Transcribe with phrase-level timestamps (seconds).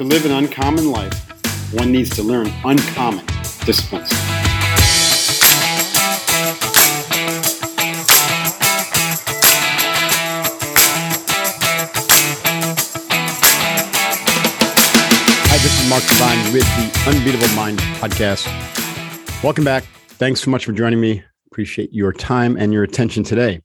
[0.00, 1.12] To live an uncommon life,
[1.74, 3.26] one needs to learn uncommon
[3.66, 4.08] disciplines.
[15.44, 18.46] Hi, this is Mark Divine with the Unbeatable Mind podcast.
[19.44, 19.84] Welcome back.
[20.12, 21.22] Thanks so much for joining me.
[21.52, 23.60] Appreciate your time and your attention today.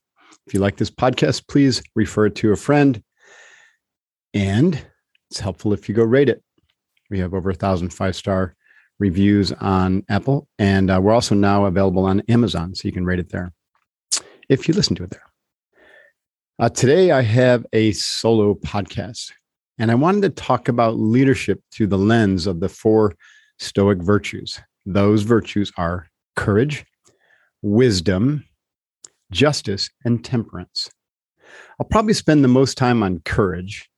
[0.46, 3.02] If you like this podcast, please refer it to a friend.
[4.34, 4.86] And
[5.36, 6.42] it's helpful if you go rate it.
[7.10, 8.56] We have over a thousand five star
[9.00, 13.20] reviews on Apple, and uh, we're also now available on Amazon, so you can rate
[13.20, 13.52] it there
[14.48, 15.26] if you listen to it there.
[16.58, 19.34] Uh, today, I have a solo podcast,
[19.78, 23.14] and I wanted to talk about leadership through the lens of the four
[23.60, 24.62] Stoic virtues.
[24.86, 26.86] Those virtues are courage,
[27.62, 28.46] wisdom,
[29.34, 30.90] justice, and temperance.
[31.78, 33.90] I'll probably spend the most time on courage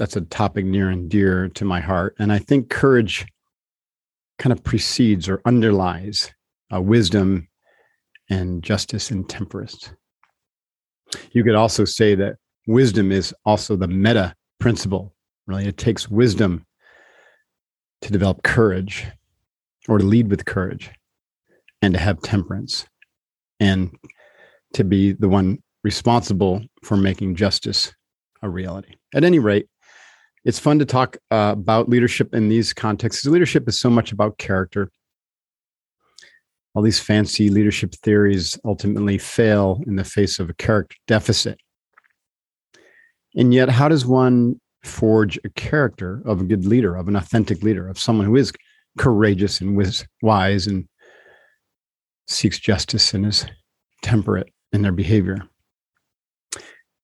[0.00, 2.16] that's a topic near and dear to my heart.
[2.18, 3.26] And I think courage
[4.38, 6.32] kind of precedes or underlies
[6.74, 7.46] uh, wisdom
[8.30, 9.92] and justice and temperance.
[11.32, 15.14] You could also say that wisdom is also the meta principle.
[15.46, 16.64] Really, it takes wisdom
[18.00, 19.04] to develop courage
[19.86, 20.90] or to lead with courage
[21.82, 22.86] and to have temperance
[23.58, 23.94] and
[24.72, 27.92] to be the one responsible for making justice
[28.40, 28.94] a reality.
[29.14, 29.66] At any rate,
[30.44, 33.26] it's fun to talk uh, about leadership in these contexts.
[33.26, 34.90] Leadership is so much about character.
[36.74, 41.58] All these fancy leadership theories ultimately fail in the face of a character deficit.
[43.34, 47.62] And yet, how does one forge a character of a good leader, of an authentic
[47.62, 48.52] leader, of someone who is
[48.98, 49.78] courageous and
[50.22, 50.88] wise and
[52.28, 53.46] seeks justice and is
[54.02, 55.49] temperate in their behavior?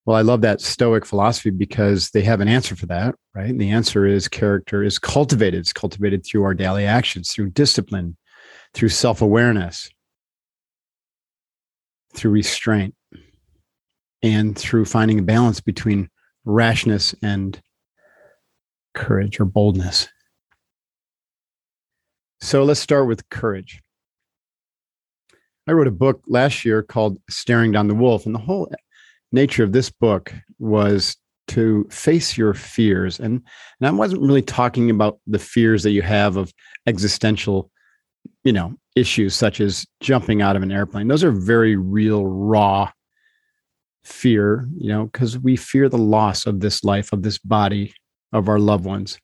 [0.06, 3.50] Well, I love that Stoic philosophy because they have an answer for that, right?
[3.50, 5.58] And the answer is character is cultivated.
[5.58, 8.16] It's cultivated through our daily actions, through discipline,
[8.72, 9.90] through self awareness,
[12.14, 12.94] through restraint,
[14.22, 16.08] and through finding a balance between
[16.44, 17.60] rashness and
[18.94, 20.06] courage or boldness.
[22.40, 23.82] So let's start with courage.
[25.66, 28.70] I wrote a book last year called Staring Down the Wolf, and the whole
[29.32, 31.16] nature of this book was
[31.48, 33.20] to face your fears.
[33.20, 33.42] And
[33.80, 36.52] and I wasn't really talking about the fears that you have of
[36.86, 37.70] existential
[38.44, 41.08] you know issues such as jumping out of an airplane.
[41.08, 42.90] Those are very real raw
[44.04, 47.92] fear you know because we fear the loss of this life of this body
[48.32, 49.18] of our loved ones.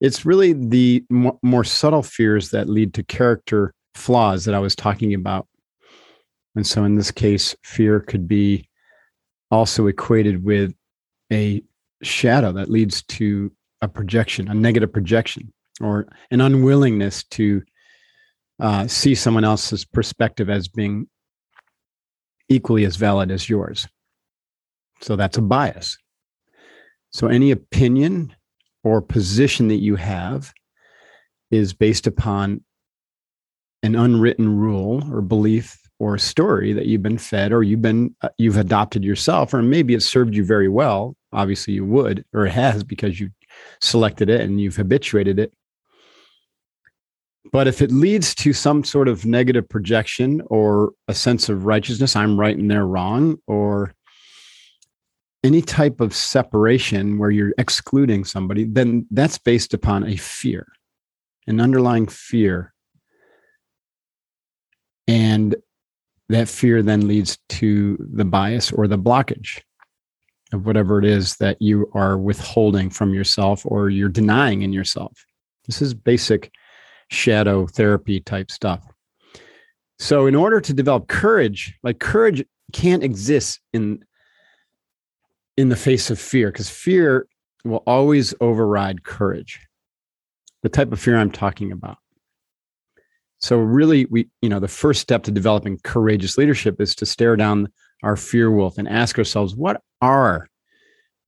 [0.00, 1.04] It's really the
[1.42, 5.48] more subtle fears that lead to character flaws that I was talking about.
[6.54, 8.68] And so in this case fear could be
[9.50, 10.74] also equated with
[11.32, 11.62] a
[12.02, 13.50] shadow that leads to
[13.82, 17.62] a projection, a negative projection, or an unwillingness to
[18.60, 21.06] uh, see someone else's perspective as being
[22.48, 23.86] equally as valid as yours.
[25.00, 25.98] So that's a bias.
[27.10, 28.34] So any opinion
[28.82, 30.52] or position that you have
[31.50, 32.62] is based upon
[33.82, 38.14] an unwritten rule or belief or a story that you've been fed or you've been
[38.22, 42.46] uh, you've adopted yourself or maybe it served you very well obviously you would or
[42.46, 43.30] it has because you
[43.80, 45.52] selected it and you've habituated it.
[47.52, 52.16] But if it leads to some sort of negative projection or a sense of righteousness
[52.16, 53.94] i'm right and they're wrong or
[55.44, 60.66] any type of separation where you're excluding somebody then that's based upon a fear
[61.46, 62.72] an underlying fear.
[65.08, 65.54] And
[66.28, 69.62] that fear then leads to the bias or the blockage
[70.52, 75.24] of whatever it is that you are withholding from yourself or you're denying in yourself.
[75.66, 76.52] This is basic
[77.08, 78.84] shadow therapy type stuff.
[79.98, 84.04] So, in order to develop courage, like courage can't exist in
[85.56, 87.26] in the face of fear because fear
[87.64, 89.60] will always override courage.
[90.62, 91.98] The type of fear I'm talking about.
[93.46, 97.36] So really, we you know the first step to developing courageous leadership is to stare
[97.36, 97.68] down
[98.02, 100.48] our fear wolf and ask ourselves, what are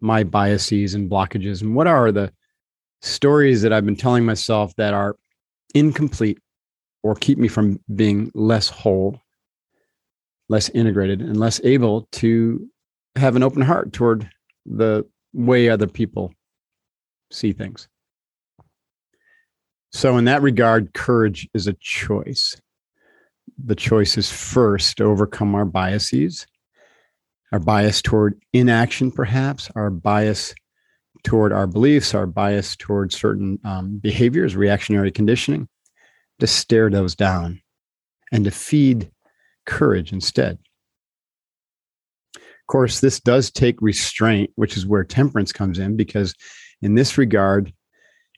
[0.01, 2.33] my biases and blockages, and what are the
[3.03, 5.15] stories that I've been telling myself that are
[5.77, 6.41] incomplete
[7.05, 9.21] or keep me from being less whole,
[10.49, 12.69] less integrated, and less able to
[13.15, 14.29] have an open heart toward
[14.67, 16.35] the way other people
[17.31, 17.87] see things.
[19.91, 22.61] So, in that regard, courage is a choice.
[23.65, 26.47] The choice is first to overcome our biases,
[27.53, 30.55] our bias toward inaction, perhaps, our bias
[31.25, 35.69] toward our beliefs, our bias toward certain um, behaviors, reactionary conditioning,
[36.39, 37.61] to stare those down
[38.31, 39.11] and to feed
[39.67, 40.59] courage instead.
[42.37, 46.35] Of course, this does take restraint, which is where temperance comes in, because
[46.83, 47.73] in this regard,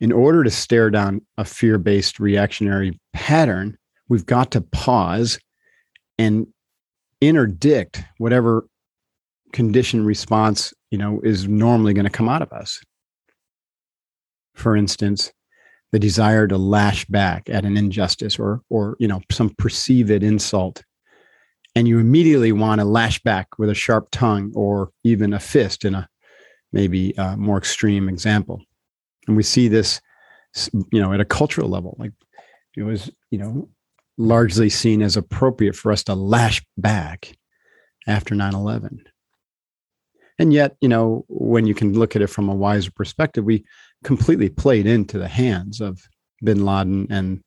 [0.00, 3.76] in order to stare down a fear based reactionary pattern,
[4.08, 5.38] we've got to pause
[6.18, 6.46] and
[7.20, 8.66] interdict whatever
[9.52, 12.80] conditioned response you know is normally going to come out of us.
[14.54, 15.32] For instance
[15.92, 20.82] the desire to lash back at an injustice or or you know some perceived insult
[21.74, 25.84] and you immediately want to lash back with a sharp tongue or even a fist
[25.84, 26.08] in a
[26.72, 28.60] maybe a uh, more extreme example
[29.30, 30.00] and we see this
[30.92, 32.12] you know at a cultural level like
[32.76, 33.68] it was you know
[34.18, 37.32] largely seen as appropriate for us to lash back
[38.06, 38.98] after 9-11
[40.40, 43.62] and yet, you know, when you can look at it from a wiser perspective, we
[44.04, 46.08] completely played into the hands of
[46.42, 47.42] bin Laden and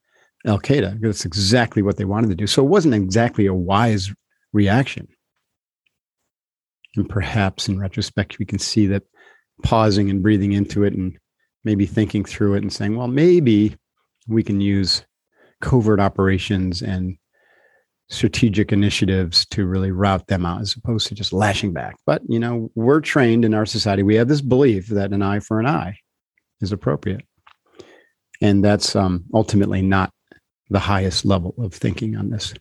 [0.46, 1.02] Al Qaeda.
[1.02, 2.46] That's exactly what they wanted to do.
[2.46, 4.14] So it wasn't exactly a wise
[4.54, 5.08] reaction.
[6.96, 9.02] And perhaps in retrospect, we can see that
[9.64, 11.18] pausing and breathing into it and
[11.64, 13.76] maybe thinking through it and saying, well, maybe
[14.28, 15.06] we can use
[15.62, 17.18] covert operations and
[18.10, 21.96] strategic initiatives to really route them out as opposed to just lashing back.
[22.06, 24.04] But, you know, we're trained in our society.
[24.04, 25.98] We have this belief that an eye for an eye
[26.62, 27.26] is appropriate.
[28.42, 30.12] And that's um, ultimately not
[30.70, 32.54] the highest level of thinking on this.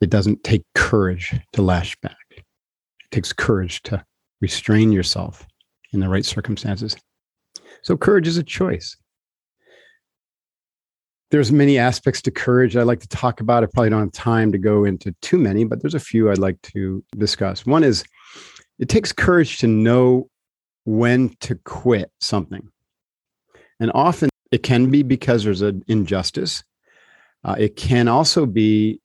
[0.00, 2.44] It doesn't take courage to lash back, it
[3.10, 4.04] takes courage to
[4.40, 5.46] restrain yourself
[5.92, 6.96] in the right circumstances.
[7.82, 8.96] So, courage is a choice
[11.30, 13.62] there's many aspects to courage I'd like to talk about.
[13.62, 16.38] I probably don't have time to go into too many, but there's a few I'd
[16.38, 17.64] like to discuss.
[17.64, 18.04] One is
[18.78, 20.28] it takes courage to know
[20.84, 22.68] when to quit something.
[23.78, 26.64] And often it can be because there's an injustice.
[27.44, 29.00] Uh, it can also be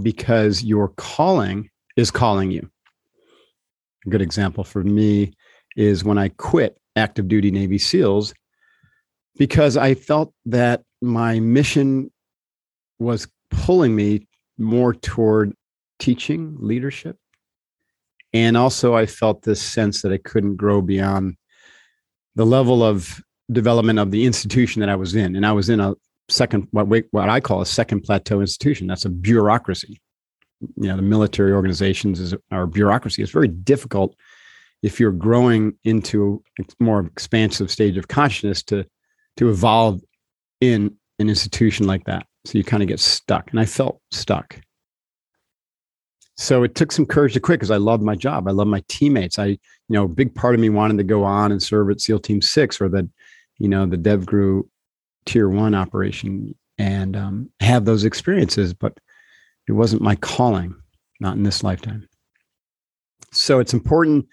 [0.00, 2.70] because your calling is calling you.
[4.06, 5.34] A good example for me
[5.76, 8.34] is when I quit active duty Navy SEALs
[9.36, 12.10] because I felt that my mission
[12.98, 14.26] was pulling me
[14.58, 15.54] more toward
[15.98, 17.16] teaching leadership.
[18.32, 21.36] And also, I felt this sense that I couldn't grow beyond
[22.34, 25.36] the level of development of the institution that I was in.
[25.36, 25.94] And I was in a
[26.28, 28.86] second, what, we, what I call a second plateau institution.
[28.86, 30.00] That's a bureaucracy.
[30.60, 33.22] You know, the military organizations is our bureaucracy.
[33.22, 34.14] It's very difficult
[34.82, 38.84] if you're growing into a more expansive stage of consciousness to
[39.36, 40.00] to evolve
[40.60, 42.26] in an institution like that.
[42.44, 43.50] So you kind of get stuck.
[43.50, 44.60] And I felt stuck.
[46.36, 48.48] So it took some courage to quit because I loved my job.
[48.48, 49.38] I love my teammates.
[49.38, 52.00] I, you know, a big part of me wanted to go on and serve at
[52.00, 53.08] SEAL Team Six or the,
[53.58, 54.62] you know, the Dev DevGru
[55.24, 58.98] Tier One operation and um, have those experiences, but
[59.68, 60.74] it wasn't my calling,
[61.20, 62.08] not in this lifetime.
[63.32, 64.26] So it's important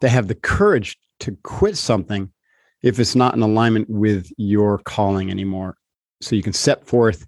[0.00, 2.30] to have the courage to quit something
[2.82, 5.76] if it's not in alignment with your calling anymore.
[6.20, 7.26] So you can set forth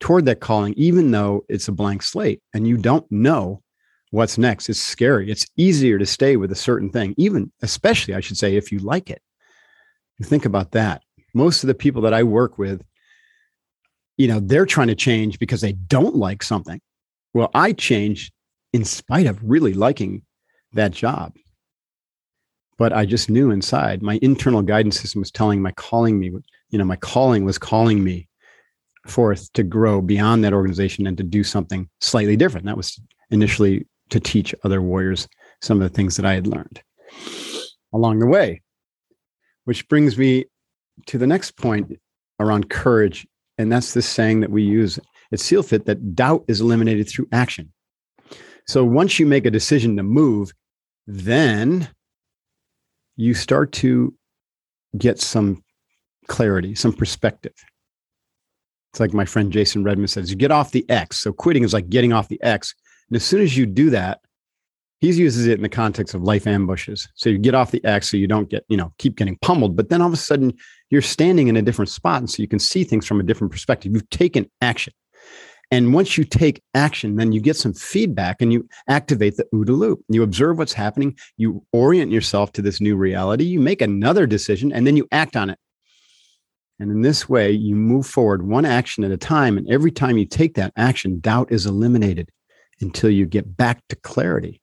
[0.00, 3.62] toward that calling, even though it's a blank slate and you don't know
[4.10, 4.68] what's next.
[4.68, 5.30] It's scary.
[5.30, 8.78] It's easier to stay with a certain thing, even, especially, I should say, if you
[8.78, 9.20] like it.
[10.22, 11.02] Think about that.
[11.34, 12.84] Most of the people that I work with,
[14.16, 16.80] you know, they're trying to change because they don't like something.
[17.32, 18.32] Well, I changed
[18.72, 20.22] in spite of really liking
[20.72, 21.34] that job
[22.76, 26.32] but I just knew inside my internal guidance system was telling my calling me,
[26.70, 28.28] you know, my calling was calling me
[29.06, 32.66] forth to grow beyond that organization and to do something slightly different.
[32.66, 32.98] That was
[33.30, 35.28] initially to teach other warriors
[35.62, 36.82] some of the things that I had learned
[37.92, 38.62] along the way.
[39.64, 40.46] Which brings me
[41.06, 41.98] to the next point
[42.40, 43.26] around courage.
[43.58, 44.98] And that's this saying that we use
[45.32, 47.72] at SEALFIT that doubt is eliminated through action.
[48.66, 50.52] So once you make a decision to move,
[51.06, 51.88] then
[53.16, 54.14] you start to
[54.96, 55.62] get some
[56.26, 57.54] clarity, some perspective.
[58.92, 61.18] It's like my friend Jason Redman says, you get off the X.
[61.18, 62.74] So quitting is like getting off the X.
[63.08, 64.20] And as soon as you do that,
[65.00, 67.08] he uses it in the context of life ambushes.
[67.14, 69.76] So you get off the X so you don't get, you know, keep getting pummeled.
[69.76, 70.54] But then all of a sudden
[70.90, 72.18] you're standing in a different spot.
[72.18, 73.92] And so you can see things from a different perspective.
[73.92, 74.92] You've taken action.
[75.70, 79.76] And once you take action, then you get some feedback and you activate the OODA
[79.76, 80.04] loop.
[80.08, 84.72] You observe what's happening, you orient yourself to this new reality, you make another decision,
[84.72, 85.58] and then you act on it.
[86.80, 89.56] And in this way, you move forward one action at a time.
[89.56, 92.30] And every time you take that action, doubt is eliminated
[92.80, 94.60] until you get back to clarity.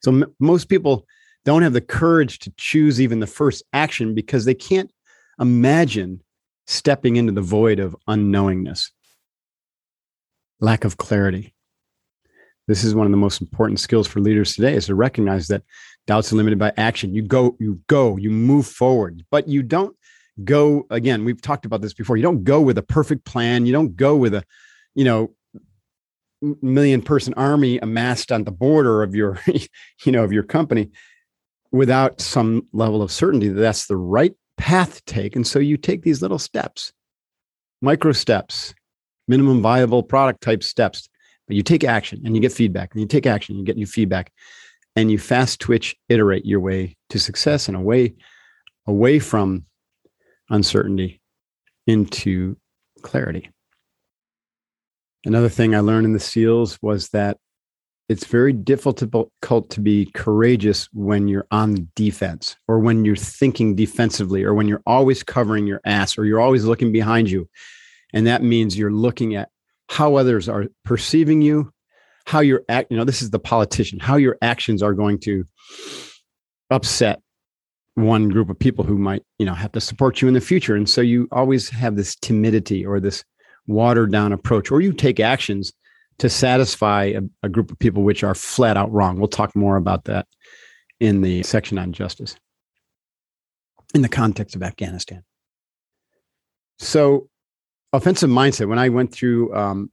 [0.00, 1.06] So m- most people
[1.44, 4.92] don't have the courage to choose even the first action because they can't
[5.40, 6.22] imagine
[6.66, 8.90] stepping into the void of unknowingness,
[10.60, 11.54] lack of clarity.
[12.66, 15.62] This is one of the most important skills for leaders today is to recognize that
[16.06, 17.14] doubts are limited by action.
[17.14, 19.96] You go, you go, you move forward, but you don't
[20.44, 21.24] go again.
[21.24, 22.16] We've talked about this before.
[22.16, 23.64] You don't go with a perfect plan.
[23.64, 24.44] You don't go with a,
[24.94, 25.30] you know,
[26.40, 29.40] million person army amassed on the border of your
[30.04, 30.90] you know of your company
[31.72, 35.76] without some level of certainty that that's the right path to take and so you
[35.76, 36.92] take these little steps
[37.82, 38.72] micro steps
[39.28, 41.08] minimum viable product type steps
[41.46, 43.86] but you take action and you get feedback and you take action you get new
[43.86, 44.32] feedback
[44.96, 48.14] and you fast twitch iterate your way to success and away
[48.86, 49.64] away from
[50.50, 51.20] uncertainty
[51.86, 52.56] into
[53.02, 53.50] clarity
[55.24, 57.38] Another thing I learned in the SEALs was that
[58.08, 64.44] it's very difficult to be courageous when you're on defense or when you're thinking defensively
[64.44, 67.46] or when you're always covering your ass or you're always looking behind you.
[68.12, 69.50] And that means you're looking at
[69.88, 71.72] how others are perceiving you,
[72.26, 75.44] how you're act, you know, this is the politician, how your actions are going to
[76.70, 77.20] upset
[77.94, 80.76] one group of people who might, you know, have to support you in the future.
[80.76, 83.24] And so you always have this timidity or this
[83.66, 85.72] watered down approach, or you take actions
[86.18, 89.18] to satisfy a, a, group of people which are flat out wrong.
[89.18, 90.26] We'll talk more about that
[91.00, 92.36] in the section on justice
[93.94, 95.22] in the context of Afghanistan.
[96.78, 97.28] So,
[97.92, 99.90] offensive mindset, when I went through um,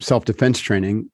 [0.00, 1.10] self defense training,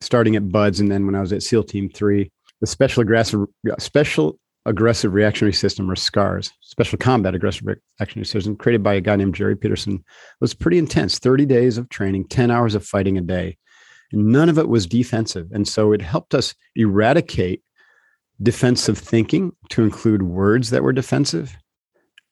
[0.00, 3.46] starting at BUD/S and then when I was at SEAL Team 3, the special aggressive,
[3.78, 7.66] special aggressive reactionary system or SCARS, special combat aggressive
[7.98, 10.04] reactionary system created by a guy named Jerry Peterson
[10.40, 13.56] was pretty intense 30 days of training, 10 hours of fighting a day.
[14.12, 15.48] And none of it was defensive.
[15.52, 17.62] And so it helped us eradicate
[18.42, 21.56] defensive thinking to include words that were defensive.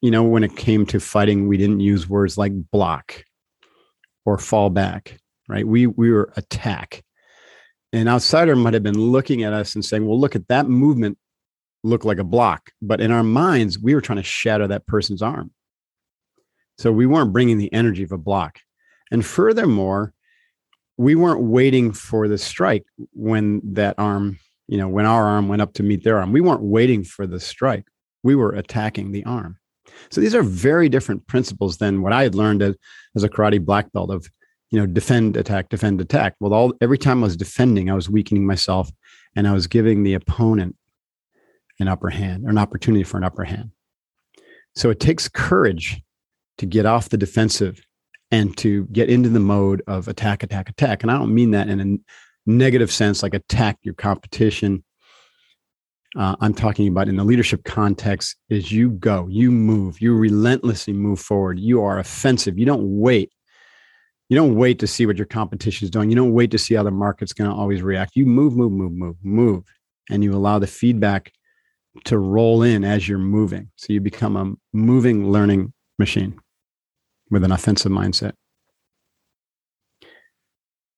[0.01, 3.25] You know, when it came to fighting, we didn't use words like block
[4.25, 5.67] or fall back, right?
[5.67, 7.03] We, we were attack.
[7.93, 11.19] An outsider might have been looking at us and saying, well, look at that movement
[11.83, 12.71] look like a block.
[12.83, 15.51] But in our minds, we were trying to shatter that person's arm.
[16.79, 18.61] So we weren't bringing the energy of a block.
[19.11, 20.13] And furthermore,
[20.97, 25.63] we weren't waiting for the strike when that arm, you know, when our arm went
[25.63, 26.33] up to meet their arm.
[26.33, 27.87] We weren't waiting for the strike.
[28.23, 29.59] We were attacking the arm.
[30.11, 32.77] So these are very different principles than what I had learned as,
[33.17, 34.29] as a karate black belt of,
[34.71, 36.35] you know, defend, attack, defend, attack.
[36.41, 38.91] Well, all every time I was defending, I was weakening myself
[39.37, 40.77] and I was giving the opponent
[41.81, 43.71] an upper hand or an opportunity for an upper hand.
[44.75, 46.01] So it takes courage
[46.59, 47.81] to get off the defensive
[48.31, 51.03] and to get into the mode of attack, attack, attack.
[51.03, 54.85] And I don't mean that in a negative sense, like attack your competition.
[56.17, 60.95] Uh, I'm talking about in the leadership context is you go, you move, you relentlessly
[60.95, 61.59] move forward.
[61.59, 62.59] You are offensive.
[62.59, 63.31] You don't wait.
[64.29, 66.11] You don't wait to see what your competition is doing.
[66.11, 68.17] You don't wait to see how the market's going to always react.
[68.17, 69.65] You move, move, move, move, move,
[70.11, 71.33] and you allow the feedback
[72.05, 73.71] to roll in as you're moving.
[73.77, 76.39] So you become a moving learning machine
[77.31, 78.33] with an offensive mindset.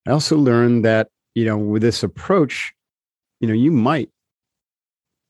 [0.07, 2.73] I also learned that, you know, with this approach,
[3.41, 4.11] you know, you might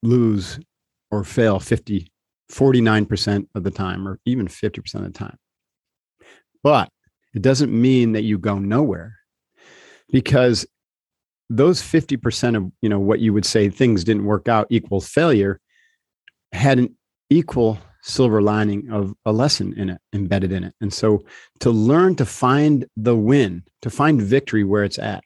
[0.02, 0.58] lose
[1.10, 2.10] or fail 50,
[2.50, 5.36] 49% of the time, or even 50% of the time.
[6.62, 6.90] But
[7.34, 9.16] it doesn't mean that you go nowhere
[10.10, 10.66] because
[11.48, 15.60] those 50% of you know what you would say things didn't work out equals failure
[16.52, 16.96] had an
[17.28, 21.22] equal silver lining of a lesson in it embedded in it and so
[21.58, 25.22] to learn to find the win to find victory where it's at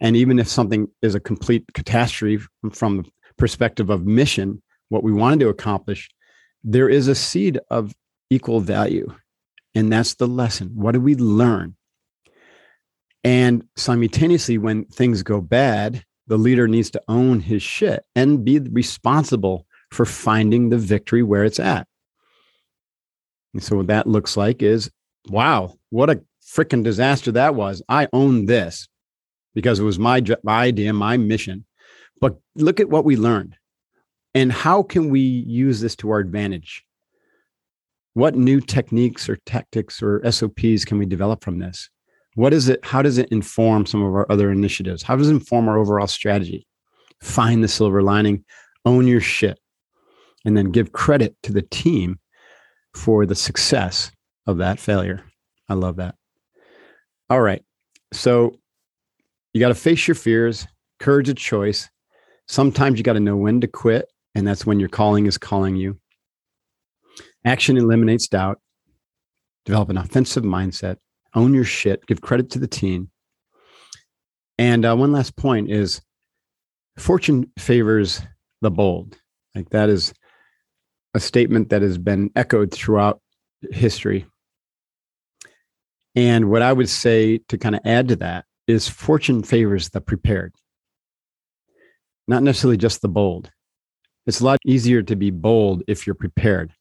[0.00, 2.42] and even if something is a complete catastrophe
[2.72, 3.04] from the
[3.38, 6.10] perspective of mission what we wanted to accomplish
[6.64, 7.94] there is a seed of
[8.30, 9.06] equal value
[9.74, 11.74] and that's the lesson what did we learn
[13.24, 18.58] and simultaneously, when things go bad, the leader needs to own his shit and be
[18.58, 21.86] responsible for finding the victory where it's at.
[23.54, 24.90] And so, what that looks like is
[25.28, 27.82] wow, what a freaking disaster that was.
[27.88, 28.88] I own this
[29.54, 31.66] because it was my, my idea, my mission.
[32.58, 33.56] Look at what we learned.
[34.34, 36.84] And how can we use this to our advantage?
[38.14, 41.88] What new techniques or tactics or SOPs can we develop from this?
[42.34, 42.84] What is it?
[42.84, 45.02] How does it inform some of our other initiatives?
[45.02, 46.66] How does it inform our overall strategy?
[47.22, 48.44] Find the silver lining,
[48.84, 49.58] own your shit,
[50.44, 52.18] and then give credit to the team
[52.94, 54.10] for the success
[54.46, 55.22] of that failure.
[55.68, 56.14] I love that.
[57.30, 57.62] All right.
[58.12, 58.58] So
[59.52, 60.66] you got to face your fears,
[60.98, 61.88] courage of choice.
[62.48, 65.76] Sometimes you got to know when to quit, and that's when your calling is calling
[65.76, 65.98] you.
[67.44, 68.60] Action eliminates doubt.
[69.64, 70.96] Develop an offensive mindset.
[71.34, 72.06] Own your shit.
[72.06, 73.10] Give credit to the team.
[74.58, 76.00] And uh, one last point is
[76.96, 78.22] fortune favors
[78.60, 79.16] the bold.
[79.54, 80.12] Like that is
[81.14, 83.20] a statement that has been echoed throughout
[83.70, 84.26] history.
[86.14, 90.00] And what I would say to kind of add to that is fortune favors the
[90.00, 90.54] prepared,
[92.28, 93.50] not necessarily just the bold.
[94.26, 96.72] It's a lot easier to be bold if you're prepared.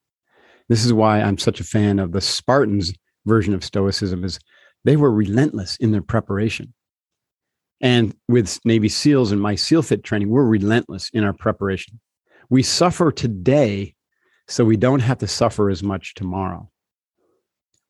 [0.67, 2.93] This is why I'm such a fan of the Spartans
[3.25, 4.39] version of stoicism is
[4.83, 6.73] they were relentless in their preparation.
[7.79, 11.99] And with Navy SEALs and my SEAL Fit training, we're relentless in our preparation.
[12.49, 13.95] We suffer today
[14.47, 16.69] so we don't have to suffer as much tomorrow.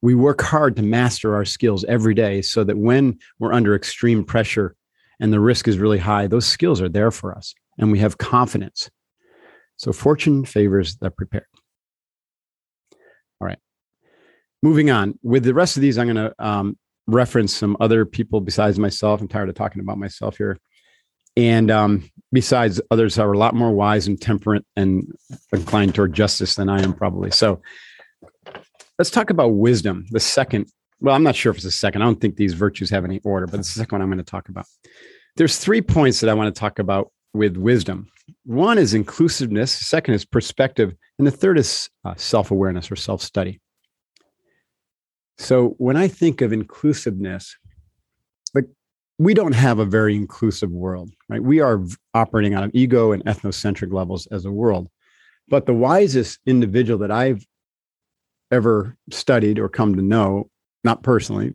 [0.02, 4.24] We work hard to master our skills every day so that when we're under extreme
[4.24, 4.76] pressure
[5.20, 8.18] and the risk is really high, those skills are there for us and we have
[8.18, 8.90] confidence.
[9.78, 11.46] So fortune favors the prepared.
[13.40, 13.60] All right.
[14.64, 18.42] Moving on with the rest of these, I'm going to um, reference some other people
[18.42, 19.22] besides myself.
[19.22, 20.60] I'm tired of talking about myself here.
[21.36, 25.12] And um, besides, others are a lot more wise and temperate and
[25.54, 27.30] inclined toward justice than I am, probably.
[27.30, 27.62] So
[28.98, 30.08] let's talk about wisdom.
[30.10, 32.02] The second, well, I'm not sure if it's the second.
[32.02, 34.18] I don't think these virtues have any order, but it's the second one I'm going
[34.18, 34.66] to talk about.
[35.36, 38.08] There's three points that I want to talk about with wisdom.
[38.44, 43.22] One is inclusiveness, second is perspective, and the third is uh, self awareness or self
[43.22, 43.62] study.
[45.38, 47.56] So when I think of inclusiveness,
[48.56, 48.66] like
[49.20, 51.42] we don't have a very inclusive world, right?
[51.42, 54.90] We are operating on ego and ethnocentric levels as a world.
[55.48, 57.46] But the wisest individual that I've
[58.52, 60.50] ever studied or come to know,
[60.84, 61.54] not personally,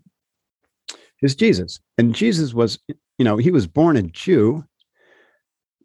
[1.22, 1.80] is Jesus.
[1.98, 2.78] And Jesus was,
[3.18, 4.64] you know, he was born a Jew,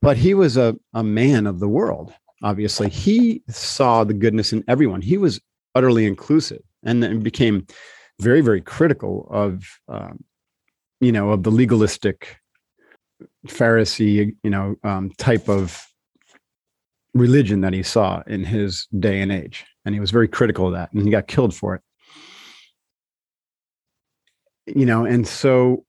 [0.01, 2.89] but he was a, a man of the world, obviously.
[2.89, 5.01] He saw the goodness in everyone.
[5.01, 5.39] He was
[5.75, 7.67] utterly inclusive and then became
[8.19, 10.23] very, very critical of, um,
[10.99, 12.37] you know, of the legalistic
[13.47, 15.85] Pharisee, you know, um, type of
[17.13, 19.65] religion that he saw in his day and age.
[19.85, 21.81] And he was very critical of that and he got killed for it.
[24.67, 25.85] You know, and so,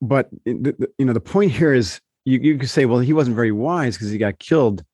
[0.00, 3.52] but, you know, the point here is you, you could say, well, he wasn't very
[3.52, 4.84] wise because he got killed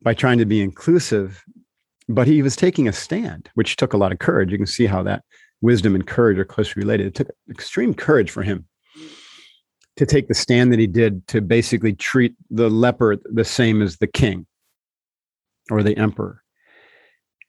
[0.00, 1.44] by trying to be inclusive,
[2.08, 4.50] but he was taking a stand, which took a lot of courage.
[4.50, 5.22] You can see how that
[5.60, 7.06] wisdom and courage are closely related.
[7.08, 8.66] It took extreme courage for him
[9.96, 13.98] to take the stand that he did to basically treat the leper the same as
[13.98, 14.46] the king
[15.70, 16.42] or the emperor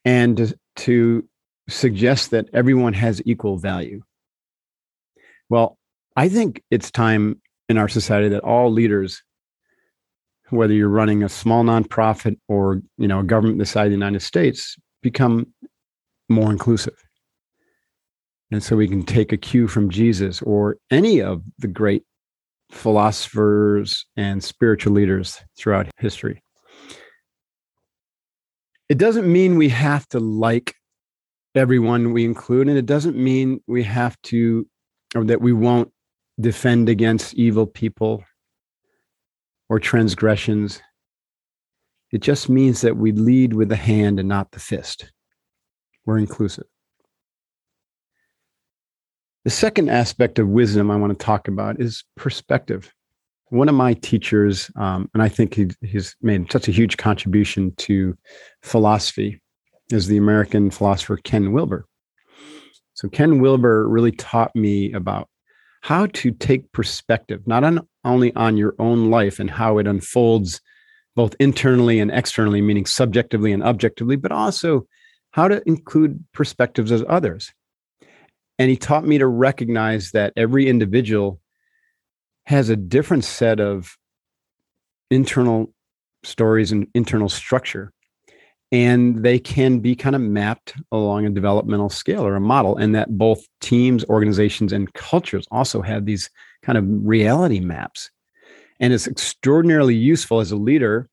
[0.05, 1.27] and to, to
[1.69, 4.03] suggest that everyone has equal value.
[5.53, 5.77] Well,
[6.15, 7.39] I think it's time
[7.69, 9.21] in our society that all leaders
[10.49, 14.23] whether you're running a small nonprofit or you know a government the of the United
[14.23, 15.45] States become
[16.27, 16.95] more inclusive.
[18.49, 22.01] And so we can take a cue from Jesus or any of the great
[22.71, 26.41] philosophers and spiritual leaders throughout history.
[28.89, 30.73] It doesn't mean we have to like
[31.53, 34.67] everyone we include, and it doesn't mean we have to,
[35.15, 35.91] or that we won't
[36.39, 38.23] defend against evil people
[39.69, 40.81] or transgressions.
[42.11, 45.11] It just means that we lead with the hand and not the fist.
[46.05, 46.65] We're inclusive.
[49.45, 52.93] The second aspect of wisdom I want to talk about is perspective.
[53.49, 57.73] One of my teachers, um, and I think he, he's made such a huge contribution
[57.79, 58.17] to
[58.63, 59.41] philosophy,
[59.91, 61.85] is the American philosopher Ken Wilber.
[63.03, 65.27] So, Ken Wilber really taught me about
[65.81, 70.61] how to take perspective, not on, only on your own life and how it unfolds
[71.13, 74.87] both internally and externally, meaning subjectively and objectively, but also
[75.31, 77.51] how to include perspectives of others.
[78.57, 81.41] And he taught me to recognize that every individual
[82.45, 83.97] has a different set of
[85.11, 85.73] internal
[86.23, 87.91] stories and internal structure.
[88.73, 92.95] And they can be kind of mapped along a developmental scale or a model and
[92.95, 96.31] that both teams organizations and cultures also have these
[96.63, 98.09] kind of reality maps.
[98.79, 101.07] And it's extraordinarily useful as a leader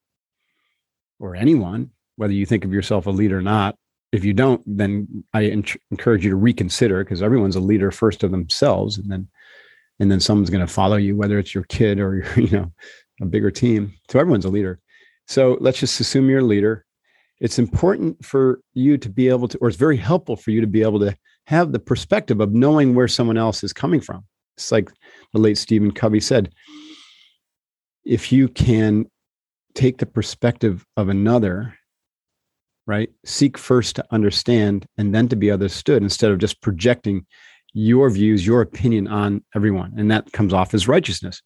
[1.21, 3.77] or anyone whether you think of yourself a leader or not.
[4.11, 8.31] If you don't then i encourage you to reconsider because everyone's a leader first of
[8.31, 9.29] themselves and then
[10.01, 12.73] and then someone's going to follow you whether it's your kid or you know
[13.21, 13.93] a bigger team.
[14.09, 14.81] So everyone's a leader.
[15.27, 16.87] So let's just assume you're a leader
[17.41, 20.67] it's important for you to be able to, or it's very helpful for you to
[20.67, 24.25] be able to have the perspective of knowing where someone else is coming from.
[24.57, 24.91] It's like
[25.33, 26.53] the late Stephen Covey said
[28.05, 29.07] if you can
[29.75, 31.75] take the perspective of another,
[32.87, 37.27] right, seek first to understand and then to be understood instead of just projecting
[37.73, 39.93] your views, your opinion on everyone.
[39.97, 41.41] And that comes off as righteousness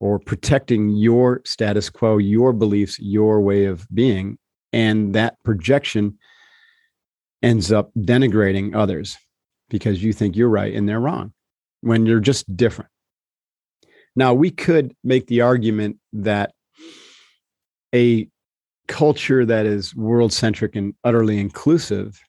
[0.00, 4.38] or protecting your status quo, your beliefs, your way of being.
[4.72, 6.18] And that projection
[7.42, 9.16] ends up denigrating others
[9.68, 11.32] because you think you're right and they're wrong
[11.80, 12.90] when you're just different.
[14.16, 16.52] Now, we could make the argument that
[17.94, 18.28] a
[18.88, 22.20] culture that is world centric and utterly inclusive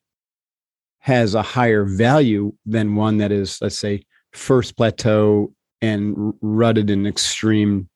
[1.00, 7.06] has a higher value than one that is, let's say, first plateau and rooted in
[7.06, 7.90] extreme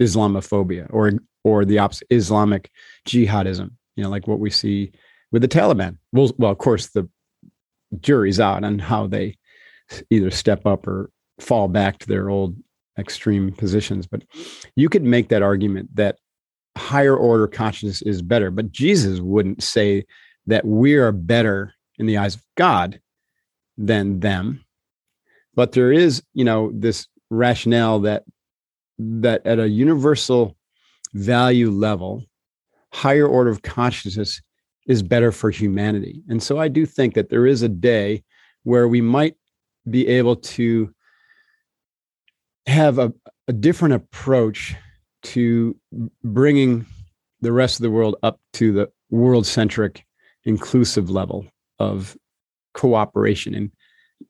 [0.00, 1.12] Islamophobia or
[1.44, 2.70] or the opposite Islamic
[3.06, 3.70] jihadism.
[3.96, 4.92] You know, like what we see
[5.32, 5.98] with the Taliban.
[6.12, 7.08] Well, well, of course, the
[8.00, 9.36] jury's out on how they
[10.10, 12.56] either step up or fall back to their old
[12.98, 14.06] extreme positions.
[14.06, 14.22] But
[14.76, 16.18] you could make that argument that
[16.76, 18.50] higher order consciousness is better.
[18.50, 20.04] But Jesus wouldn't say
[20.46, 23.00] that we are better in the eyes of God
[23.76, 24.64] than them
[25.54, 28.24] but there is you know this rationale that
[28.98, 30.56] that at a universal
[31.14, 32.24] value level
[32.92, 34.42] higher order of consciousness
[34.86, 36.22] is better for humanity.
[36.28, 38.22] And so i do think that there is a day
[38.64, 39.36] where we might
[39.88, 40.92] be able to
[42.66, 43.12] have a,
[43.48, 44.74] a different approach
[45.22, 45.76] to
[46.22, 46.86] bringing
[47.40, 50.04] the rest of the world up to the world centric
[50.44, 51.46] inclusive level
[51.78, 52.16] of
[52.74, 53.70] cooperation and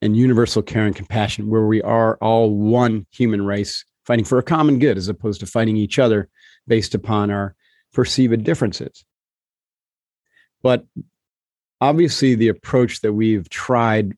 [0.01, 4.43] and universal care and compassion, where we are all one human race fighting for a
[4.43, 6.27] common good as opposed to fighting each other
[6.67, 7.55] based upon our
[7.93, 9.05] perceived differences.
[10.63, 10.85] But
[11.79, 14.13] obviously, the approach that we've tried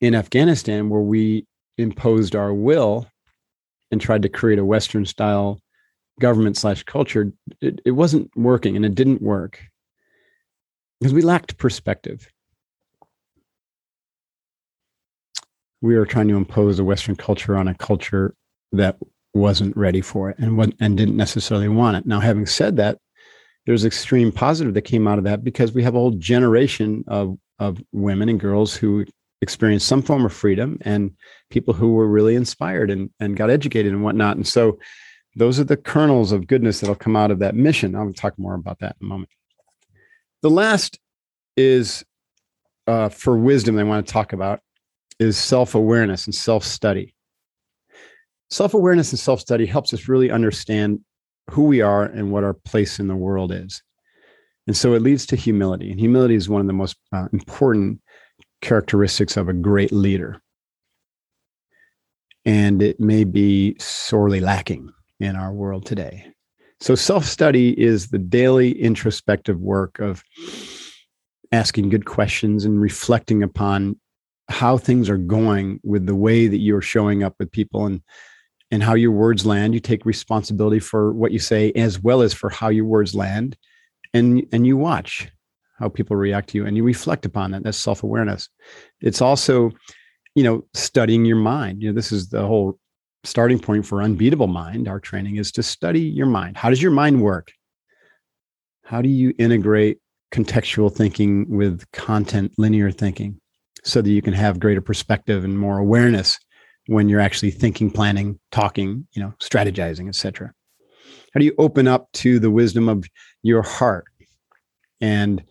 [0.00, 1.46] in Afghanistan, where we
[1.78, 3.06] imposed our will
[3.90, 5.60] and tried to create a Western style
[6.20, 9.60] government slash culture, it, it wasn't working and it didn't work
[11.00, 12.30] because we lacked perspective.
[15.82, 18.34] We were trying to impose a Western culture on a culture
[18.72, 18.96] that
[19.34, 22.06] wasn't ready for it and what, and didn't necessarily want it.
[22.06, 22.98] Now, having said that,
[23.66, 27.36] there's extreme positive that came out of that because we have a whole generation of
[27.58, 29.04] of women and girls who
[29.40, 31.12] experienced some form of freedom and
[31.50, 34.36] people who were really inspired and, and got educated and whatnot.
[34.36, 34.78] And so
[35.36, 37.94] those are the kernels of goodness that'll come out of that mission.
[37.94, 39.30] I'll talk more about that in a moment.
[40.42, 40.98] The last
[41.56, 42.04] is
[42.88, 44.60] uh, for wisdom I want to talk about
[45.22, 47.14] is self awareness and self study.
[48.50, 51.00] Self awareness and self study helps us really understand
[51.50, 53.82] who we are and what our place in the world is.
[54.66, 55.90] And so it leads to humility.
[55.90, 58.00] And humility is one of the most uh, important
[58.60, 60.40] characteristics of a great leader.
[62.44, 66.26] And it may be sorely lacking in our world today.
[66.80, 70.24] So, self study is the daily introspective work of
[71.52, 73.96] asking good questions and reflecting upon
[74.48, 78.02] how things are going with the way that you're showing up with people and
[78.70, 79.74] and how your words land.
[79.74, 83.56] You take responsibility for what you say as well as for how your words land.
[84.14, 85.30] And and you watch
[85.78, 87.62] how people react to you and you reflect upon that.
[87.62, 88.48] That's self-awareness.
[89.00, 89.70] It's also
[90.34, 91.82] you know studying your mind.
[91.82, 92.78] You know this is the whole
[93.24, 94.88] starting point for unbeatable mind.
[94.88, 96.56] Our training is to study your mind.
[96.56, 97.52] How does your mind work?
[98.84, 99.98] How do you integrate
[100.32, 103.38] contextual thinking with content linear thinking
[103.82, 106.38] so that you can have greater perspective and more awareness
[106.86, 110.52] when you're actually thinking planning talking you know strategizing etc
[111.32, 113.04] how do you open up to the wisdom of
[113.42, 114.04] your heart
[115.00, 115.42] and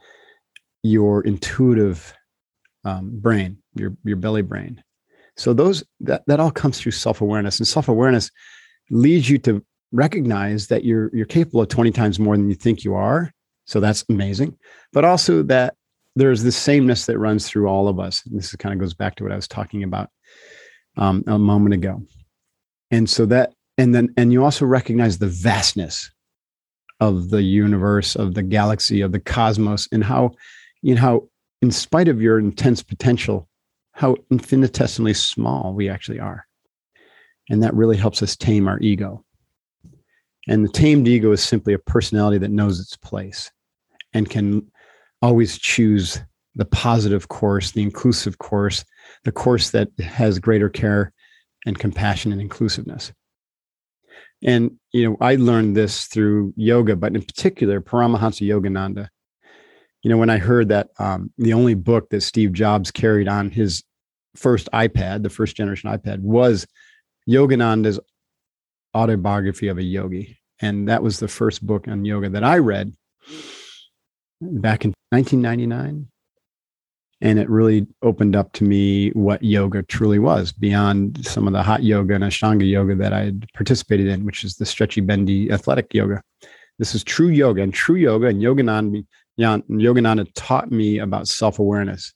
[0.83, 2.13] your intuitive
[2.83, 4.83] um, brain your your belly brain?
[5.37, 8.29] So those that that all comes through self-awareness and self-awareness
[8.89, 12.83] leads you to recognize that you're you're capable of 20 times more than you think
[12.83, 13.31] you are.
[13.65, 14.57] So that's amazing.
[14.93, 15.75] But also that
[16.15, 18.25] there's this sameness that runs through all of us.
[18.25, 20.09] And this kind of goes back to what I was talking about
[20.97, 22.01] um, a moment ago.
[22.91, 26.11] And so that, and then, and you also recognize the vastness
[26.99, 30.31] of the universe, of the galaxy, of the cosmos, and how,
[30.81, 31.27] you know, how
[31.61, 33.47] in spite of your intense potential,
[33.93, 36.45] how infinitesimally small we actually are.
[37.49, 39.23] And that really helps us tame our ego.
[40.47, 43.51] And the tamed ego is simply a personality that knows its place
[44.13, 44.71] and can
[45.21, 46.19] always choose
[46.55, 48.83] the positive course, the inclusive course,
[49.23, 51.13] the course that has greater care
[51.65, 53.13] and compassion and inclusiveness.
[54.43, 59.07] And you know, I learned this through yoga, but in particular, Paramahansa Yogananda.
[60.01, 63.51] You know, when I heard that um, the only book that Steve Jobs carried on
[63.51, 63.83] his
[64.35, 66.65] first iPad, the first generation iPad, was
[67.29, 67.99] Yogananda's
[68.95, 70.39] autobiography of a yogi.
[70.59, 72.93] And that was the first book on yoga that I read
[74.41, 76.07] back in 1999
[77.23, 81.61] and it really opened up to me what yoga truly was beyond some of the
[81.61, 85.51] hot yoga and ashtanga yoga that i had participated in which is the stretchy bendy
[85.51, 86.21] athletic yoga.
[86.81, 89.05] This is true yoga and true yoga and yogananda,
[89.39, 92.11] yogananda taught me about self-awareness.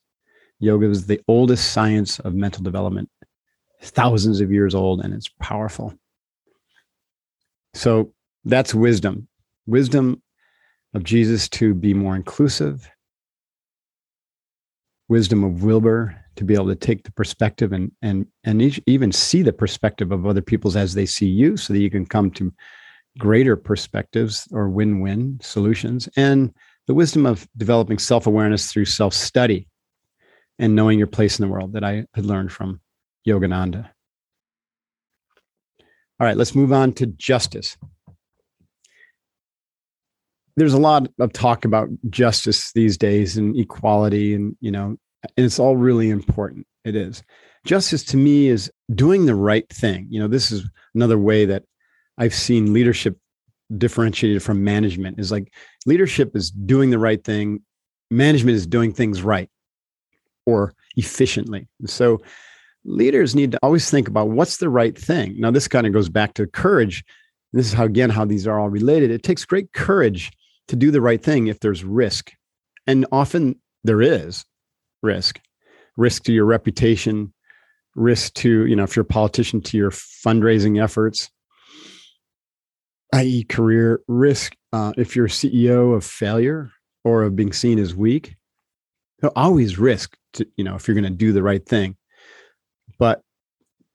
[0.60, 3.08] Yoga is the oldest science of mental development.
[3.84, 5.94] Thousands of years old and it's powerful.
[7.76, 9.28] So that's wisdom.
[9.68, 10.24] Wisdom
[10.96, 12.90] of jesus to be more inclusive
[15.08, 19.12] wisdom of Wilber to be able to take the perspective and and and each, even
[19.12, 22.32] see the perspective of other people's as they see you, so that you can come
[22.32, 22.54] to
[23.18, 26.54] greater perspectives or win-win solutions, and
[26.88, 29.68] the wisdom of developing self-awareness through self-study
[30.60, 32.82] and knowing your place in the world that I had learned from
[33.28, 33.90] Yogananda.
[36.20, 37.78] All right, let's move on to justice.
[40.58, 44.98] There's a lot of talk about justice these days and equality, and you know,
[45.38, 46.66] and it's all really important.
[46.84, 47.24] It is.
[47.66, 50.08] Justice to me is doing the right thing.
[50.10, 51.64] You know, this is another way that
[52.18, 53.18] I've seen leadership
[53.76, 55.52] differentiated from management is like
[55.86, 57.62] leadership is doing the right thing,
[58.12, 59.50] management is doing things right
[60.46, 61.68] or efficiently.
[61.86, 62.22] So
[62.86, 65.36] leaders need to always think about what's the right thing.
[65.40, 67.04] Now, this kind of goes back to courage.
[67.54, 69.12] This is how, again, how these are all related.
[69.12, 70.32] It takes great courage
[70.68, 72.32] to do the right thing if there's risk.
[72.88, 74.46] And often there is
[75.02, 75.40] risk
[75.98, 77.34] risk to your reputation,
[77.96, 81.30] risk to, you know, if you're a politician, to your fundraising efforts,
[83.14, 84.56] i.e., career risk.
[84.74, 86.72] Uh, if you're CEO of failure
[87.04, 88.36] or of being seen as weak,
[89.36, 91.96] always risk to, you know, if you're going to do the right thing.
[93.00, 93.22] But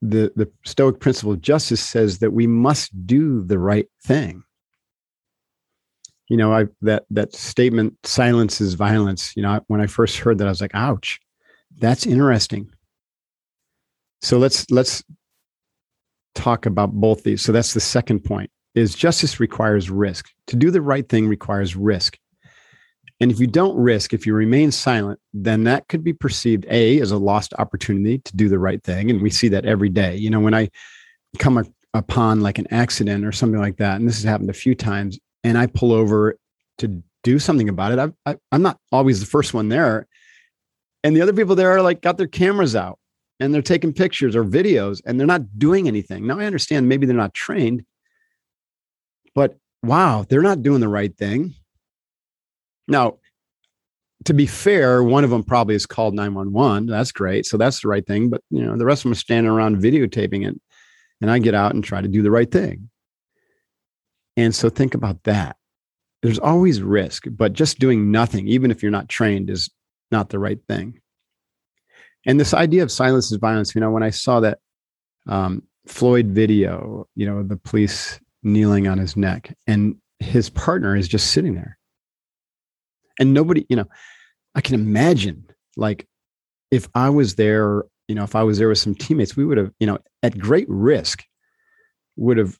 [0.02, 4.42] the the Stoic principle of justice says that we must do the right thing
[6.30, 9.36] you know, I that that statement silence is violence.
[9.36, 11.20] You know, when I first heard that, I was like, ouch,
[11.78, 12.70] that's interesting.
[14.22, 15.02] So let's let's
[16.36, 17.42] talk about both these.
[17.42, 20.30] So that's the second point is justice requires risk.
[20.46, 22.16] To do the right thing requires risk.
[23.18, 27.00] And if you don't risk, if you remain silent, then that could be perceived A
[27.00, 29.10] as a lost opportunity to do the right thing.
[29.10, 30.16] And we see that every day.
[30.16, 30.70] You know, when I
[31.38, 34.54] come a, upon like an accident or something like that, and this has happened a
[34.54, 36.36] few times, and I pull over
[36.78, 40.06] to do something about it, I, I, I'm not always the first one there.
[41.02, 42.98] And the other people there are like got their cameras out
[43.38, 46.26] and they're taking pictures or videos and they're not doing anything.
[46.26, 47.84] Now I understand maybe they're not trained,
[49.34, 51.54] but wow, they're not doing the right thing.
[52.86, 53.18] Now,
[54.26, 56.86] to be fair, one of them probably is called 911.
[56.86, 57.46] That's great.
[57.46, 58.28] So that's the right thing.
[58.28, 60.60] But you know, the rest of them are standing around videotaping it.
[61.22, 62.90] And I get out and try to do the right thing.
[64.40, 65.56] And so think about that.
[66.22, 69.70] There's always risk, but just doing nothing, even if you're not trained, is
[70.10, 70.98] not the right thing.
[72.26, 74.58] And this idea of silence is violence, you know, when I saw that
[75.26, 81.06] um, Floyd video, you know, the police kneeling on his neck and his partner is
[81.06, 81.78] just sitting there.
[83.18, 83.88] And nobody, you know,
[84.54, 85.44] I can imagine
[85.76, 86.08] like
[86.70, 89.58] if I was there, you know, if I was there with some teammates, we would
[89.58, 91.24] have, you know, at great risk,
[92.16, 92.58] would have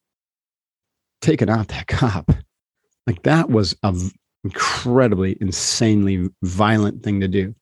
[1.21, 2.31] taken out that cop.
[3.07, 4.13] Like that was a v-
[4.45, 7.55] incredibly, insanely violent thing to do.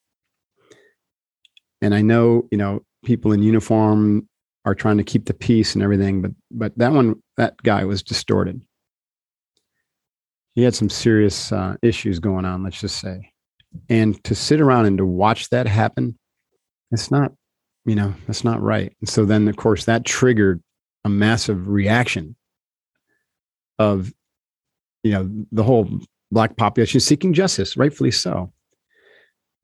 [1.81, 4.29] And I know, you know, people in uniform
[4.65, 8.03] are trying to keep the peace and everything, but but that one, that guy was
[8.03, 8.61] distorted.
[10.55, 13.33] He had some serious uh, issues going on, let's just say.
[13.89, 16.19] And to sit around and to watch that happen,
[16.91, 17.33] it's not,
[17.85, 18.93] you know, that's not right.
[19.01, 20.61] And so then, of course, that triggered
[21.05, 22.35] a massive reaction
[23.79, 24.13] of
[25.03, 25.89] you know the whole
[26.31, 28.53] black population seeking justice rightfully so.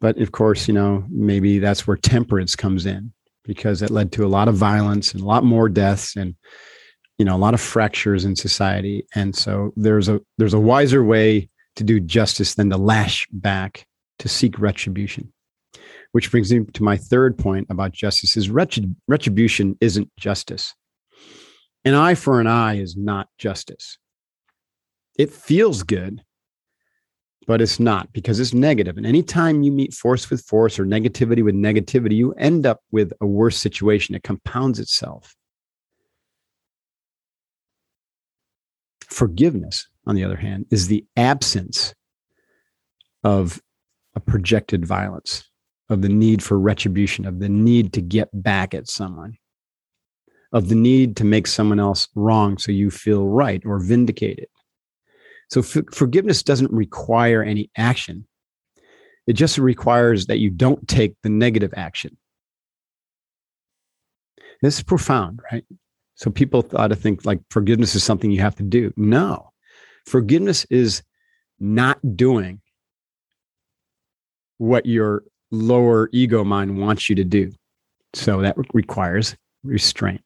[0.00, 3.12] But of course you know maybe that's where temperance comes in
[3.44, 6.34] because it led to a lot of violence and a lot more deaths and
[7.18, 9.06] you know a lot of fractures in society.
[9.14, 13.86] And so there's a there's a wiser way to do justice than to lash back
[14.20, 15.32] to seek retribution.
[16.12, 20.72] Which brings me to my third point about justice is retribution isn't justice.
[21.84, 23.98] An eye for an eye is not justice
[25.18, 26.22] it feels good
[27.46, 28.96] but it's not because it's negative.
[28.96, 33.12] and anytime you meet force with force or negativity with negativity you end up with
[33.20, 35.34] a worse situation it compounds itself
[39.14, 41.94] Forgiveness, on the other hand, is the absence
[43.22, 43.62] of
[44.16, 45.48] a projected violence,
[45.88, 49.36] of the need for retribution, of the need to get back at someone,
[50.52, 54.48] of the need to make someone else wrong so you feel right or vindicated.
[55.54, 58.26] So f- forgiveness doesn't require any action.
[59.28, 62.16] It just requires that you don't take the negative action.
[64.62, 65.64] This is profound, right?
[66.16, 68.92] So people ought to think like forgiveness is something you have to do.
[68.96, 69.52] No,
[70.06, 71.04] forgiveness is
[71.60, 72.60] not doing
[74.58, 77.52] what your lower ego mind wants you to do.
[78.12, 80.22] So that requires restraint.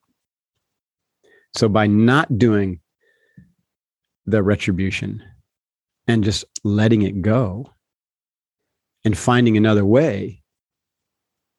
[1.54, 2.80] So by not doing
[4.30, 5.22] the retribution
[6.06, 7.70] and just letting it go
[9.04, 10.42] and finding another way,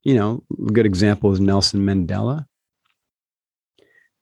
[0.04, 2.46] you know, a good example is Nelson Mandela.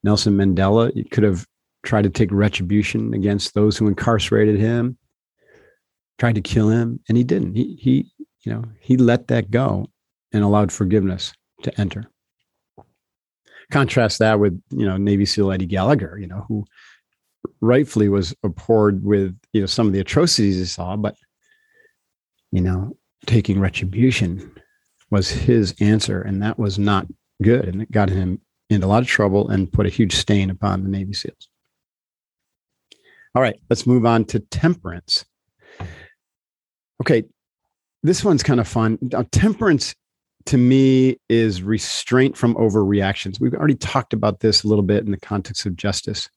[0.03, 1.45] Nelson Mandela could have
[1.83, 4.97] tried to take retribution against those who incarcerated him,
[6.17, 7.55] tried to kill him, and he didn't.
[7.55, 8.11] He, he
[8.43, 9.87] you know, he let that go
[10.31, 11.33] and allowed forgiveness
[11.63, 12.09] to enter.
[13.71, 16.65] Contrast that with, you know, Navy SEAL Eddie Gallagher, you know, who
[17.61, 21.15] rightfully was abhorred with, you know, some of the atrocities he saw, but,
[22.51, 22.95] you know,
[23.25, 24.51] taking retribution
[25.09, 26.21] was his answer.
[26.21, 27.07] And that was not
[27.41, 27.65] good.
[27.65, 30.83] And it got him into a lot of trouble and put a huge stain upon
[30.83, 31.49] the Navy SEALs.
[33.35, 35.25] All right, let's move on to temperance.
[37.01, 37.23] Okay,
[38.03, 38.97] this one's kind of fun.
[39.01, 39.93] Now, temperance
[40.47, 43.39] to me is restraint from overreactions.
[43.39, 46.29] We've already talked about this a little bit in the context of justice.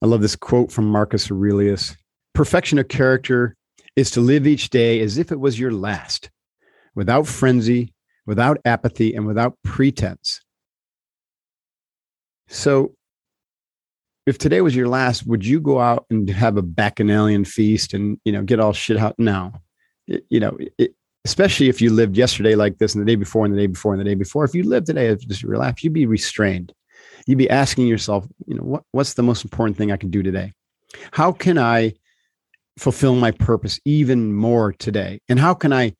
[0.00, 1.96] I love this quote from Marcus Aurelius
[2.34, 3.56] Perfection of character
[3.96, 6.30] is to live each day as if it was your last,
[6.94, 7.92] without frenzy,
[8.26, 10.40] without apathy, and without pretense.
[12.46, 12.94] So,
[14.24, 18.20] if today was your last, would you go out and have a bacchanalian feast and
[18.24, 19.16] you know get all shit out?
[19.18, 19.52] No,
[20.06, 23.44] it, you know, it, especially if you lived yesterday like this, and the day before,
[23.44, 24.44] and the day before, and the day before.
[24.44, 26.72] If you lived today as just your life, you'd be restrained.
[27.28, 30.22] You'd be asking yourself, you know, what, what's the most important thing I can do
[30.22, 30.52] today?
[31.12, 31.92] How can I
[32.78, 35.20] fulfill my purpose even more today?
[35.28, 35.94] And how can I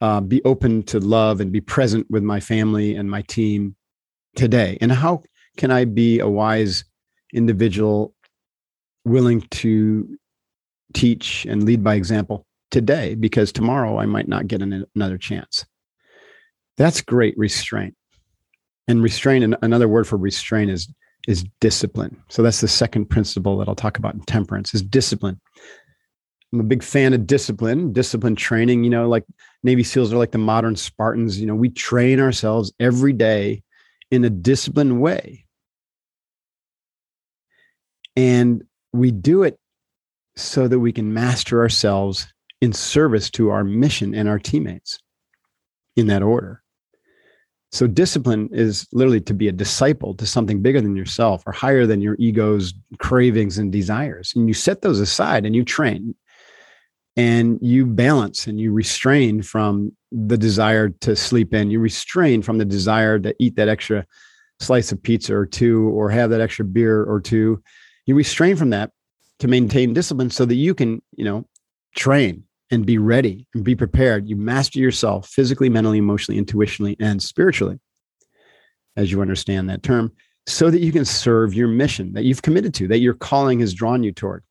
[0.00, 3.76] uh, be open to love and be present with my family and my team
[4.34, 4.76] today?
[4.80, 5.22] And how
[5.56, 6.84] can I be a wise
[7.32, 8.12] individual
[9.04, 10.18] willing to
[10.94, 15.64] teach and lead by example today because tomorrow I might not get an, another chance.
[16.76, 17.94] That's great restraint.
[18.88, 20.88] And restraint, another word for restraint is
[21.26, 22.22] is discipline.
[22.28, 25.40] So that's the second principle that I'll talk about in temperance is discipline.
[26.52, 28.84] I'm a big fan of discipline, discipline training.
[28.84, 29.24] You know, like
[29.62, 31.40] Navy SEALs are like the modern Spartans.
[31.40, 33.62] You know, we train ourselves every day
[34.10, 35.46] in a disciplined way.
[38.14, 39.58] And we do it
[40.36, 44.98] so that we can master ourselves in service to our mission and our teammates
[45.96, 46.62] in that order.
[47.76, 51.86] So, discipline is literally to be a disciple to something bigger than yourself or higher
[51.86, 54.32] than your ego's cravings and desires.
[54.34, 56.14] And you set those aside and you train
[57.16, 61.70] and you balance and you restrain from the desire to sleep in.
[61.70, 64.06] You restrain from the desire to eat that extra
[64.60, 67.62] slice of pizza or two or have that extra beer or two
[68.06, 68.90] you restrain from that
[69.40, 71.46] to maintain discipline so that you can you know
[71.94, 74.28] train and be ready and be prepared.
[74.28, 77.78] You master yourself physically mentally emotionally intuitionally and spiritually
[78.96, 80.12] as you understand that term
[80.46, 83.74] so that you can serve your mission that you've committed to that your calling has
[83.74, 84.42] drawn you toward.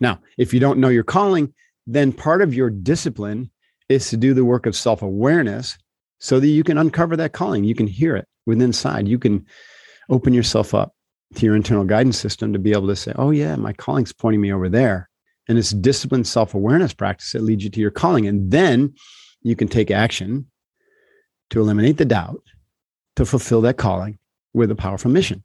[0.00, 1.52] Now if you don't know your calling
[1.86, 3.50] then part of your discipline
[3.88, 5.78] is to do the work of self-awareness
[6.18, 7.64] so that you can uncover that calling.
[7.64, 9.06] You can hear it within inside.
[9.06, 9.46] You can
[10.08, 10.92] open yourself up
[11.34, 14.40] to your internal guidance system to be able to say, oh, yeah, my calling's pointing
[14.40, 15.08] me over there.
[15.48, 18.26] And it's disciplined self awareness practice that leads you to your calling.
[18.26, 18.94] And then
[19.42, 20.46] you can take action
[21.50, 22.42] to eliminate the doubt
[23.16, 24.18] to fulfill that calling
[24.52, 25.44] with a powerful mission.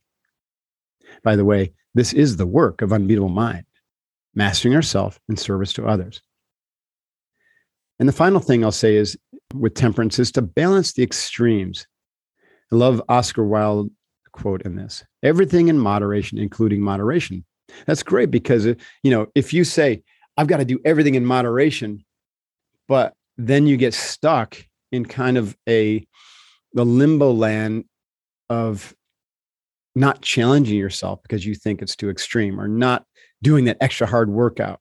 [1.24, 3.66] By the way, this is the work of Unbeatable Mind,
[4.34, 6.22] mastering ourselves in service to others.
[8.00, 9.18] And the final thing I'll say is
[9.54, 11.86] with temperance is to balance the extremes.
[12.72, 13.92] I love Oscar Wilde
[14.32, 17.46] quote in this everything in moderation, including moderation.
[17.86, 20.04] That's great because, uh, you know, if you say,
[20.38, 22.04] I've got to do everything in moderation,
[22.88, 24.58] but then you get stuck
[24.92, 26.06] in kind of a
[26.74, 27.86] the limbo land
[28.50, 28.96] of
[29.96, 33.06] not challenging yourself because you think it's too extreme or not
[33.42, 34.80] doing that extra hard workout.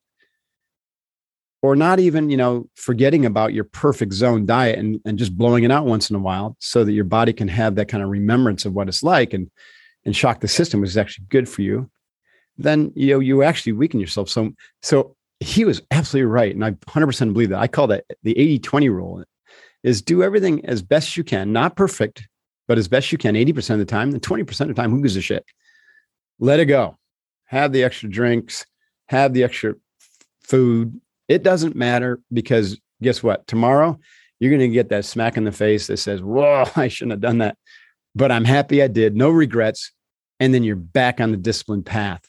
[1.63, 5.65] Or not even you know forgetting about your perfect zone diet and, and just blowing
[5.65, 8.09] it out once in a while so that your body can have that kind of
[8.09, 9.51] remembrance of what it's like and
[10.07, 11.91] and shock the system which is actually good for you
[12.63, 14.29] then you know you actually weaken yourself.
[14.29, 14.53] So
[14.83, 17.59] so he was absolutely right and i 100% believe that.
[17.59, 19.25] I call that the 80-20 rule
[19.83, 22.29] is do everything as best you can not perfect
[22.69, 25.03] but as best you can 80% of the time then 20% of the time who
[25.03, 25.45] gives a shit?
[26.39, 26.97] Let it go.
[27.47, 28.65] Have the extra drinks
[29.09, 29.75] have the extra
[30.45, 31.01] food.
[31.27, 33.47] It doesn't matter because guess what?
[33.47, 33.99] Tomorrow
[34.39, 37.21] you're going to get that smack in the face that says whoa i shouldn't have
[37.21, 37.57] done that.
[38.15, 39.93] But i'm happy i did no regrets
[40.39, 42.23] and then you're back on the disciplined path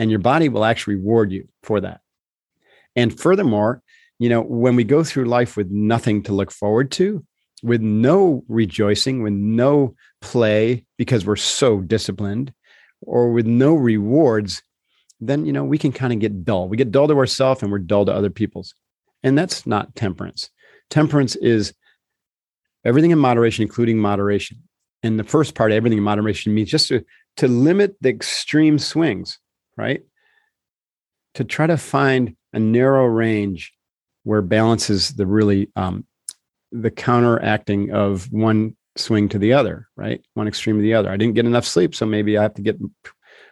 [0.00, 2.00] and your body will actually reward you for that
[2.96, 3.80] and furthermore
[4.18, 7.24] you know when we go through life with nothing to look forward to
[7.62, 12.52] with no rejoicing, with no play because we're so disciplined,
[13.02, 14.62] or with no rewards,
[15.20, 16.68] then you know we can kind of get dull.
[16.68, 18.74] We get dull to ourselves and we're dull to other people's.
[19.22, 20.48] And that's not temperance.
[20.88, 21.74] Temperance is
[22.84, 24.62] everything in moderation, including moderation.
[25.02, 27.04] And the first part, everything in moderation means just to,
[27.36, 29.38] to limit the extreme swings,
[29.80, 30.02] right?
[31.34, 33.72] To try to find a narrow range
[34.24, 36.04] where balance is the really um,
[36.72, 40.20] the counteracting of one swing to the other, right?
[40.34, 41.10] One extreme to the other.
[41.10, 42.78] I didn't get enough sleep, so maybe I have to get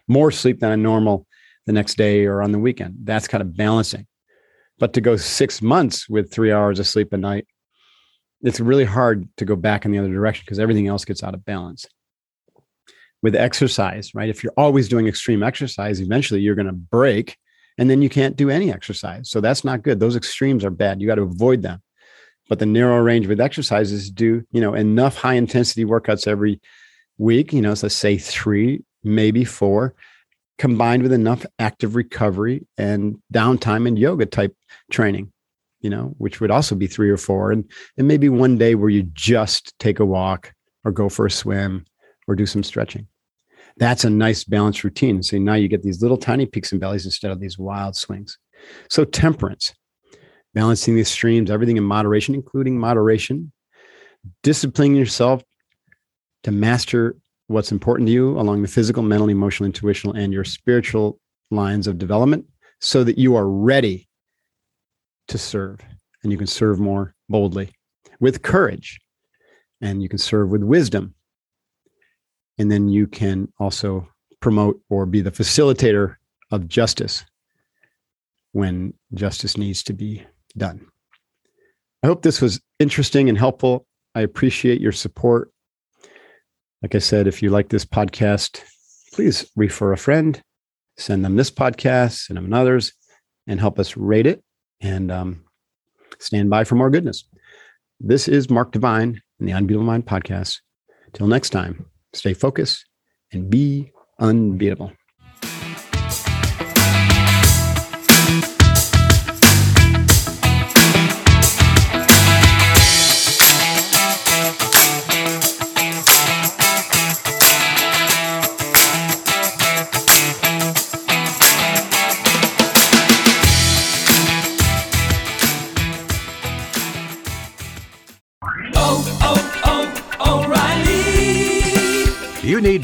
[0.07, 1.27] more sleep than a normal
[1.67, 2.97] the next day or on the weekend.
[3.05, 4.07] That's kind of balancing.
[4.79, 7.47] But to go six months with three hours of sleep a night,
[8.43, 11.35] it's really hard to go back in the other direction because everything else gets out
[11.35, 11.87] of balance.
[13.21, 14.29] With exercise, right?
[14.29, 17.37] If you're always doing extreme exercise, eventually you're going to break
[17.77, 19.29] and then you can't do any exercise.
[19.29, 19.99] So that's not good.
[19.99, 21.01] Those extremes are bad.
[21.01, 21.83] You got to avoid them
[22.49, 26.61] but the narrow range with exercises do you know enough high intensity workouts every
[27.19, 29.95] week you know so let's say three maybe four
[30.59, 34.55] combined with enough active recovery and downtime and yoga type
[34.91, 35.31] training
[35.81, 38.91] you know which would also be three or four and and maybe one day where
[38.91, 40.53] you just take a walk
[40.85, 41.85] or go for a swim
[42.29, 43.09] or do some stretching.
[43.79, 45.23] That's a nice balanced routine.
[45.23, 48.39] So now you get these little tiny peaks and valleys instead of these wild swings.
[48.89, 49.75] So temperance
[50.55, 53.53] balancing the extremes, everything in moderation, including moderation,
[54.43, 55.43] disciplining yourself
[56.43, 57.17] to master
[57.47, 61.19] what's important to you along the physical, mental, emotional, intuitional, and your spiritual
[61.51, 62.45] lines of development
[62.81, 64.09] so that you are ready
[65.29, 65.81] to serve
[66.23, 67.71] and you can serve more boldly
[68.21, 68.99] with courage
[69.81, 71.15] and you can serve with wisdom.
[72.59, 74.09] And then you can also
[74.41, 76.17] promote or be the facilitator
[76.51, 77.25] of justice
[78.53, 80.25] when justice needs to be
[80.57, 80.87] done.
[82.03, 83.87] I hope this was interesting and helpful.
[84.15, 85.53] I appreciate your support.
[86.83, 88.63] Like I said, if you like this podcast,
[89.13, 90.41] please refer a friend,
[90.97, 92.93] send them this podcast, send them others,
[93.47, 94.43] and help us rate it
[94.81, 95.45] and um,
[96.19, 97.25] stand by for more goodness.
[98.01, 100.61] This is Mark Divine and the Unbeatable Mind podcast.
[101.15, 102.85] Till next time, stay focused
[103.33, 104.93] and be unbeatable.